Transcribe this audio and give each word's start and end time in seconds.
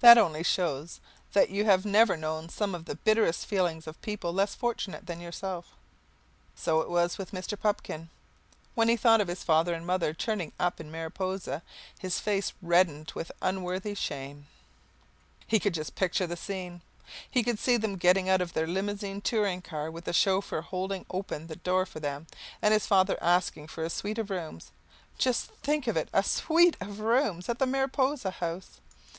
That 0.00 0.16
only 0.16 0.42
shows 0.42 1.00
that 1.34 1.50
you 1.50 1.66
have 1.66 1.84
never 1.84 2.16
known 2.16 2.48
some 2.48 2.74
of 2.74 2.86
the 2.86 2.94
bitterest 2.96 3.44
feelings 3.44 3.86
of 3.86 4.00
people 4.00 4.32
less 4.32 4.54
fortunate 4.54 5.04
than 5.04 5.20
yourself. 5.20 5.66
So 6.54 6.80
it 6.80 6.88
was 6.88 7.18
with 7.18 7.32
Mr. 7.32 7.60
Pupkin. 7.60 8.08
When 8.74 8.88
he 8.88 8.96
thought 8.96 9.20
of 9.20 9.28
his 9.28 9.44
father 9.44 9.74
and 9.74 9.86
mother 9.86 10.14
turning 10.14 10.52
up 10.58 10.80
in 10.80 10.90
Mariposa, 10.90 11.62
his 11.98 12.18
face 12.18 12.54
reddened 12.62 13.12
with 13.14 13.30
unworthy 13.42 13.94
shame. 13.94 14.46
He 15.46 15.60
could 15.60 15.74
just 15.74 15.94
picture 15.94 16.26
the 16.26 16.38
scene! 16.38 16.80
He 17.30 17.42
could 17.42 17.58
see 17.58 17.76
them 17.76 17.96
getting 17.96 18.30
out 18.30 18.40
of 18.40 18.54
their 18.54 18.66
Limousine 18.66 19.20
touring 19.20 19.60
car, 19.60 19.90
with 19.90 20.06
the 20.06 20.14
chauffeur 20.14 20.62
holding 20.62 21.04
open 21.10 21.48
the 21.48 21.56
door 21.56 21.84
for 21.84 22.00
them, 22.00 22.28
and 22.62 22.72
his 22.72 22.86
father 22.86 23.18
asking 23.20 23.68
for 23.68 23.84
a 23.84 23.90
suite 23.90 24.16
of 24.16 24.30
rooms, 24.30 24.70
just 25.18 25.48
think 25.62 25.86
of 25.86 25.98
it, 25.98 26.08
a 26.14 26.22
suite 26.22 26.78
of 26.80 27.00
rooms! 27.00 27.50
at 27.50 27.58
the 27.58 27.66
Mariposa 27.66 28.30
House. 28.30 28.80